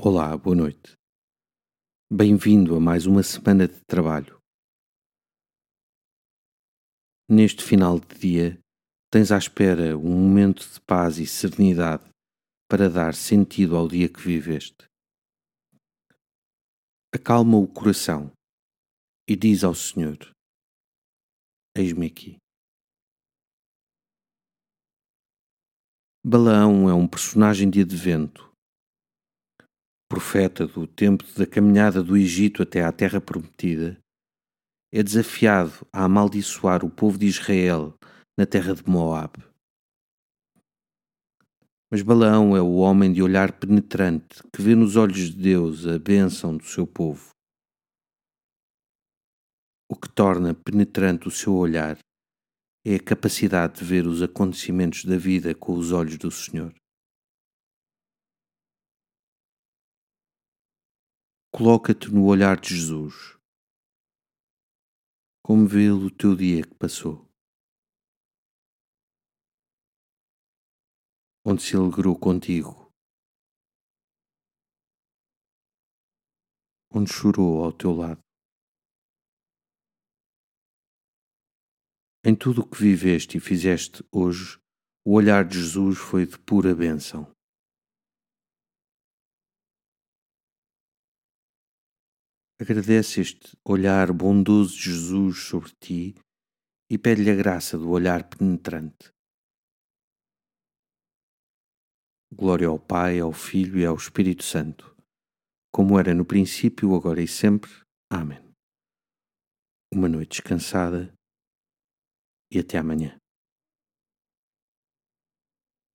Olá, 0.00 0.36
boa 0.36 0.54
noite. 0.54 0.92
Bem-vindo 2.08 2.76
a 2.76 2.80
mais 2.80 3.04
uma 3.04 3.20
semana 3.20 3.66
de 3.66 3.80
trabalho. 3.84 4.40
Neste 7.28 7.64
final 7.64 7.98
de 7.98 8.16
dia, 8.16 8.60
tens 9.10 9.32
à 9.32 9.36
espera 9.36 9.98
um 9.98 10.08
momento 10.08 10.60
de 10.72 10.80
paz 10.82 11.18
e 11.18 11.26
serenidade 11.26 12.08
para 12.70 12.88
dar 12.88 13.12
sentido 13.12 13.74
ao 13.74 13.88
dia 13.88 14.08
que 14.08 14.20
viveste. 14.20 14.86
Acalma 17.12 17.58
o 17.58 17.66
coração 17.66 18.30
e 19.28 19.34
diz 19.34 19.64
ao 19.64 19.74
Senhor: 19.74 20.16
Eis-me 21.76 22.06
aqui. 22.06 22.36
Balaão 26.24 26.88
é 26.88 26.94
um 26.94 27.08
personagem 27.08 27.68
de 27.68 27.80
advento 27.80 28.47
profeta 30.08 30.66
do 30.66 30.86
tempo 30.86 31.24
da 31.36 31.46
caminhada 31.46 32.02
do 32.02 32.16
Egito 32.16 32.62
até 32.62 32.82
à 32.82 32.90
Terra 32.90 33.20
Prometida, 33.20 33.98
é 34.90 35.02
desafiado 35.02 35.86
a 35.92 36.04
amaldiçoar 36.04 36.84
o 36.84 36.90
povo 36.90 37.18
de 37.18 37.26
Israel 37.26 37.94
na 38.36 38.46
terra 38.46 38.74
de 38.74 38.88
Moab. 38.88 39.36
Mas 41.90 42.02
Balaão 42.02 42.56
é 42.56 42.60
o 42.60 42.76
homem 42.76 43.12
de 43.12 43.22
olhar 43.22 43.52
penetrante 43.52 44.42
que 44.52 44.62
vê 44.62 44.74
nos 44.74 44.96
olhos 44.96 45.30
de 45.30 45.36
Deus 45.36 45.86
a 45.86 45.98
bênção 45.98 46.56
do 46.56 46.64
seu 46.64 46.86
povo. 46.86 47.30
O 49.90 49.96
que 49.96 50.08
torna 50.08 50.54
penetrante 50.54 51.28
o 51.28 51.30
seu 51.30 51.54
olhar 51.54 51.98
é 52.84 52.94
a 52.94 53.02
capacidade 53.02 53.80
de 53.80 53.84
ver 53.84 54.06
os 54.06 54.22
acontecimentos 54.22 55.04
da 55.04 55.16
vida 55.16 55.54
com 55.54 55.72
os 55.72 55.92
olhos 55.92 56.16
do 56.16 56.30
Senhor. 56.30 56.74
Coloca-te 61.58 62.08
no 62.08 62.24
olhar 62.24 62.60
de 62.60 62.68
Jesus. 62.68 63.36
Como 65.42 65.66
vê 65.66 65.90
o 65.90 66.08
teu 66.08 66.36
dia 66.36 66.62
que 66.62 66.72
passou. 66.76 67.28
Onde 71.44 71.60
se 71.60 71.74
alegrou 71.74 72.16
contigo. 72.16 72.94
Onde 76.94 77.12
chorou 77.12 77.64
ao 77.64 77.72
teu 77.72 77.92
lado. 77.92 78.20
Em 82.24 82.36
tudo 82.36 82.60
o 82.60 82.70
que 82.70 82.78
viveste 82.80 83.38
e 83.38 83.40
fizeste 83.40 84.04
hoje, 84.12 84.62
o 85.04 85.14
olhar 85.14 85.44
de 85.44 85.58
Jesus 85.58 85.98
foi 85.98 86.24
de 86.24 86.38
pura 86.38 86.72
bênção. 86.72 87.36
Agradece 92.60 93.20
este 93.20 93.56
olhar 93.64 94.12
bondoso 94.12 94.76
de 94.76 94.90
Jesus 94.90 95.44
sobre 95.44 95.70
ti 95.78 96.14
e 96.90 96.98
pede-lhe 96.98 97.30
a 97.30 97.36
graça 97.36 97.78
do 97.78 97.88
olhar 97.88 98.28
penetrante. 98.28 99.12
Glória 102.32 102.66
ao 102.66 102.78
Pai, 102.78 103.20
ao 103.20 103.32
Filho 103.32 103.78
e 103.78 103.86
ao 103.86 103.94
Espírito 103.94 104.42
Santo, 104.42 104.96
como 105.72 105.98
era 106.00 106.12
no 106.12 106.24
princípio, 106.24 106.96
agora 106.96 107.22
e 107.22 107.28
sempre. 107.28 107.70
Amém. 108.10 108.42
Uma 109.94 110.08
noite 110.08 110.40
descansada 110.40 111.14
e 112.52 112.58
até 112.58 112.76
amanhã. 112.76 113.16